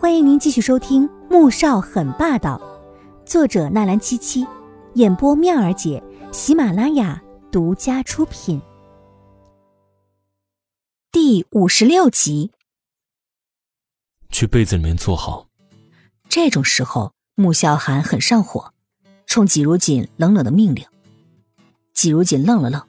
[0.00, 2.56] 欢迎您继续收听《穆少很霸道》，
[3.28, 4.46] 作者纳兰七七，
[4.94, 6.00] 演播妙儿姐，
[6.30, 8.62] 喜马拉雅独家出品。
[11.10, 12.52] 第五十六集，
[14.30, 15.48] 去被子里面坐好。
[16.28, 18.72] 这种时候，穆萧寒很上火，
[19.26, 20.86] 冲季如锦冷冷的命令。
[21.92, 22.86] 季如锦愣了愣，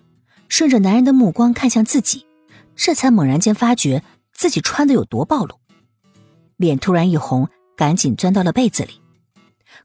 [0.47, 2.27] 顺着男人的目光看向自己，
[2.75, 5.58] 这才猛然间发觉自己穿的有多暴露。
[6.59, 9.01] 脸突然一红，赶紧钻到了被子里。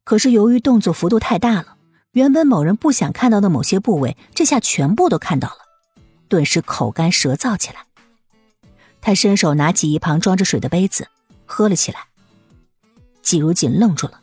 [0.03, 1.77] 可是由于动作幅度太大了，
[2.11, 5.59] 原本某人不想看到的某些部位，这下全部都看到了，
[6.27, 7.87] 顿时口干舌燥起来。
[9.01, 11.07] 他伸手拿起一旁装着水的杯子，
[11.47, 12.01] 喝了起来。
[13.23, 14.21] 季如锦愣住了，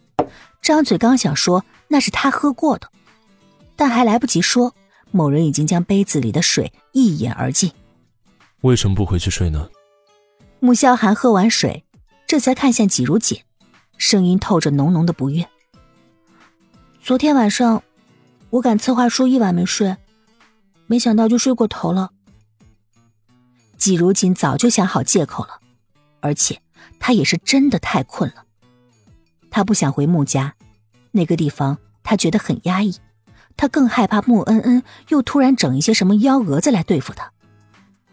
[0.61, 2.89] 张嘴刚想说那是他喝过的，
[3.77, 4.75] 但还来不及说，
[5.11, 7.71] 某人已经将杯子里的水一饮而尽。
[8.59, 9.69] 为什么不回去睡呢？
[10.59, 11.85] 穆萧寒喝完水。
[12.31, 13.41] 这才看向季如锦，
[13.97, 15.45] 声音透着浓浓的不悦。
[17.03, 17.83] 昨天晚上，
[18.51, 19.97] 我赶策划书一晚没睡，
[20.87, 22.11] 没想到就睡过头了。
[23.75, 25.59] 季如锦早就想好借口了，
[26.21, 26.61] 而且
[27.01, 28.45] 他也是真的太困了。
[29.49, 30.55] 他不想回穆家，
[31.11, 32.95] 那个地方他觉得很压抑，
[33.57, 37.33] 他更害怕穆恩恩又突然整一些什么幺蛾子来对付他。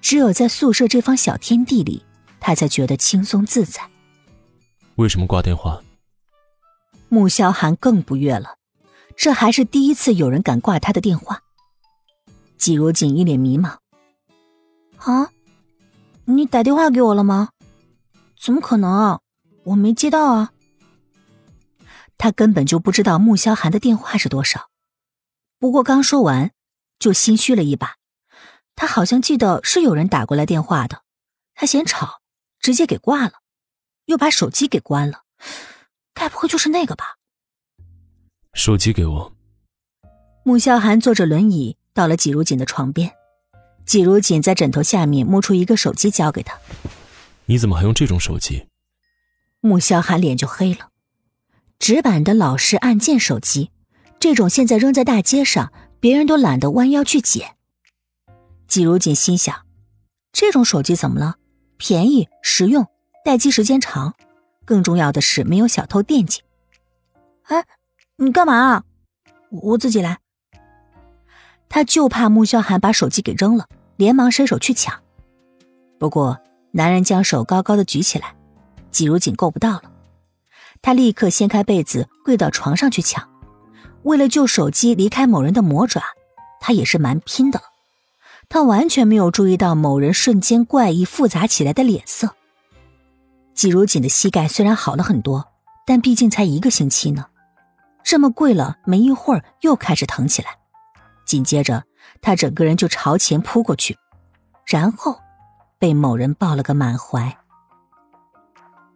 [0.00, 2.04] 只有在宿舍这方小天地里，
[2.40, 3.88] 他才觉得轻松自在。
[4.98, 5.80] 为什么挂电话？
[7.08, 8.56] 穆萧寒更不悦了，
[9.16, 11.40] 这还是第一次有人敢挂他的电话。
[12.56, 13.76] 季如锦一脸迷茫
[14.98, 15.30] ：“啊，
[16.24, 17.50] 你打电话给我了吗？
[18.42, 19.20] 怎么可能？
[19.62, 20.52] 我没接到啊。”
[22.18, 24.68] 他根本就不知道穆萧寒的电话是多少，
[25.60, 26.50] 不过刚说完，
[26.98, 27.94] 就心虚了一把。
[28.74, 31.02] 他好像记得是有人打过来电话的，
[31.54, 32.20] 他嫌吵，
[32.58, 33.34] 直接给挂了。
[34.08, 35.24] 又把手机给关了，
[36.14, 37.18] 该不会就是那个吧？
[38.54, 39.32] 手机给我。
[40.44, 43.12] 穆萧寒坐着轮椅到了季如锦的床边，
[43.84, 46.58] 季如锦在枕头下面摸出一个手机交给他。
[47.44, 48.66] 你怎么还用这种手机？
[49.60, 50.88] 穆萧寒脸就黑了，
[51.78, 53.70] 直板的老式按键手机，
[54.18, 55.70] 这种现在扔在大街上，
[56.00, 57.56] 别人都懒得弯腰去捡。
[58.66, 59.66] 季如锦心想，
[60.32, 61.36] 这种手机怎么了？
[61.76, 62.86] 便宜实用。
[63.28, 64.14] 待机时间长，
[64.64, 66.40] 更重要的是没有小偷惦记。
[67.42, 67.62] 哎，
[68.16, 68.84] 你干嘛？
[69.50, 70.16] 我自己来。
[71.68, 73.66] 他就怕穆萧寒把手机给扔了，
[73.96, 75.02] 连忙伸手去抢。
[75.98, 76.38] 不过
[76.70, 78.34] 男人将手高高的举起来，
[78.90, 79.82] 季如锦够不到了。
[80.80, 83.28] 他立刻掀开被子，跪到床上去抢。
[84.04, 86.02] 为了救手机离开某人的魔爪，
[86.62, 87.66] 他也是蛮拼的了。
[88.48, 92.34] 他完全没有注意到某人瞬间怪异复杂起来的脸色。
[93.58, 95.44] 季如锦的膝盖虽然好了很多，
[95.84, 97.26] 但毕竟才一个星期呢，
[98.04, 100.56] 这么跪了没一会儿又开始疼起来，
[101.26, 101.82] 紧接着
[102.22, 103.98] 他整个人就朝前扑过去，
[104.64, 105.18] 然后
[105.76, 107.36] 被某人抱了个满怀。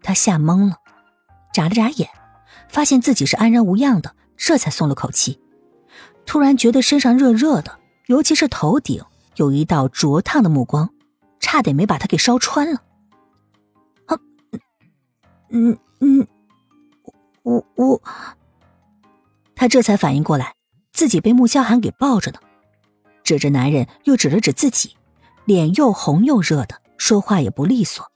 [0.00, 0.76] 他吓懵了，
[1.52, 2.08] 眨了眨眼，
[2.68, 5.40] 发现自己是安然无恙的，这才松了口气。
[6.24, 9.02] 突然觉得身上热热的，尤其是头顶
[9.34, 10.88] 有一道灼烫的目光，
[11.40, 12.80] 差点没把他给烧穿了。
[15.54, 16.26] 嗯嗯，
[17.42, 18.02] 我我，
[19.54, 20.54] 他这才反应过来，
[20.92, 22.38] 自己被穆萧寒给抱着呢，
[23.22, 24.96] 指着男人，又指了指自己，
[25.44, 28.10] 脸又红又热的，说话也不利索。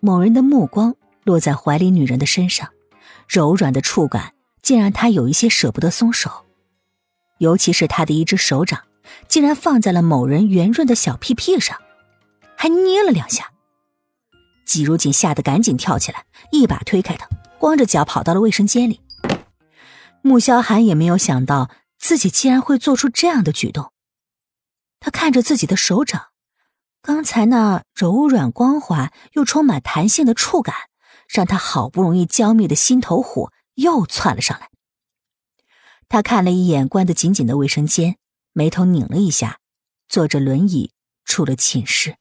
[0.00, 0.94] 某人的目光
[1.24, 2.68] 落在怀里女人的身上，
[3.26, 6.44] 柔软的触感竟让他有一些舍不得松手，
[7.38, 8.82] 尤其是他的一只手掌，
[9.26, 11.80] 竟然放在了某人圆润的小屁屁上，
[12.56, 13.50] 还捏了两下。
[14.68, 17.26] 季如锦吓得赶紧跳起来，一把推开他，
[17.58, 19.00] 光着脚跑到了卫生间里。
[20.20, 23.92] 穆萧寒也没有想到自己竟然会做出这样的举动。
[25.00, 26.26] 他看着自己的手掌，
[27.00, 30.74] 刚才那柔软光滑又充满弹性的触感，
[31.26, 34.68] 让他好不容易浇灭的心头火又窜了上来。
[36.10, 38.18] 他看了一眼关得紧紧的卫生间，
[38.52, 39.60] 眉头拧了一下，
[40.10, 40.92] 坐着轮椅
[41.24, 42.16] 出了寝室。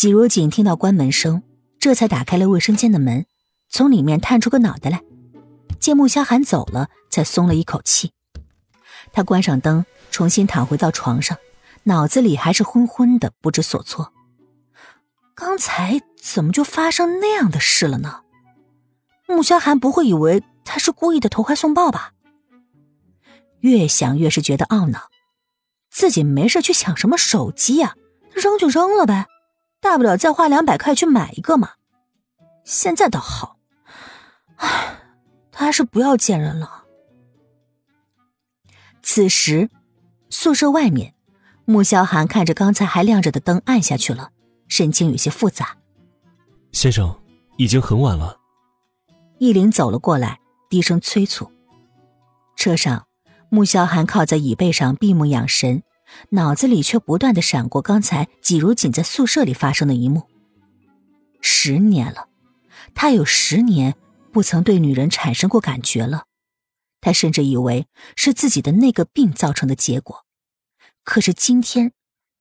[0.00, 1.42] 季如锦听到关门声，
[1.78, 3.26] 这才打开了卫生间的门，
[3.68, 5.02] 从里面探出个脑袋来，
[5.78, 8.10] 见穆萧寒走了，才松了一口气。
[9.12, 11.36] 他关上灯，重新躺回到床上，
[11.82, 14.10] 脑子里还是昏昏的，不知所措。
[15.34, 18.22] 刚才怎么就发生那样的事了呢？
[19.26, 22.14] 穆萧寒不会以为他是故意的投怀送抱吧？
[23.58, 25.10] 越想越是觉得懊恼，
[25.90, 27.96] 自己没事去抢什么手机呀？
[28.32, 29.26] 扔就扔了呗。
[29.80, 31.70] 大不了再花两百块去买一个嘛。
[32.64, 33.56] 现在倒好，
[34.56, 34.98] 唉，
[35.50, 36.84] 他还是不要见人了。
[39.02, 39.70] 此时，
[40.28, 41.14] 宿舍外面，
[41.64, 44.30] 穆萧寒看着刚才还亮着的灯暗下去了，
[44.68, 45.78] 神情有些复杂。
[46.72, 47.18] 先生，
[47.56, 48.38] 已经很晚了。
[49.38, 50.38] 易林走了过来，
[50.68, 51.50] 低声催促。
[52.54, 53.06] 车上，
[53.48, 55.82] 穆萧寒靠在椅背上闭目养神，
[56.30, 60.22] 脑子里却不断的闪过刚才季如锦在宿舍里发生的一幕。
[61.40, 62.28] 十年了，
[62.94, 63.94] 他有十年
[64.32, 66.24] 不曾对女人产生过感觉了。
[67.00, 70.26] 他甚至以为是自己的那个病造成的结果，
[71.02, 71.92] 可是今天，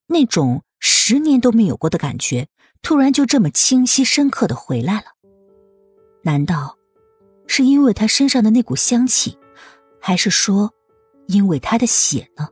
[0.08, 2.50] 那种十年都没有过的感觉，
[2.82, 5.06] 突然就这么清晰深刻的回来了。
[6.24, 6.78] 难道
[7.48, 9.38] 是因为他身上的那股香气，
[10.02, 10.74] 还是说
[11.28, 12.50] 因为他的血呢？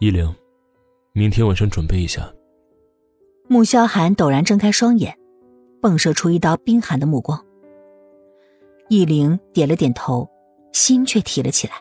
[0.00, 0.34] 依灵，
[1.12, 2.32] 明天晚上准备一下。
[3.48, 5.14] 穆萧寒陡然睁开双眼，
[5.82, 7.38] 迸射出一道冰寒的目光。
[8.88, 10.26] 易灵点了点头。
[10.72, 11.74] 心却提了起来。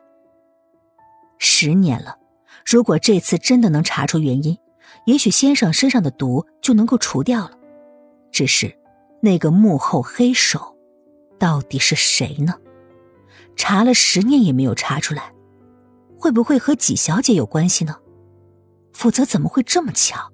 [1.38, 2.18] 十年了，
[2.66, 4.58] 如果这次真的能查出原因，
[5.06, 7.52] 也许先生身上的毒就能够除掉了。
[8.32, 8.76] 只是，
[9.22, 10.76] 那个幕后黑手，
[11.38, 12.56] 到底是谁呢？
[13.56, 15.32] 查了十年也没有查出来，
[16.18, 17.96] 会不会和纪小姐有关系呢？
[18.94, 20.32] 否则怎么会这么巧？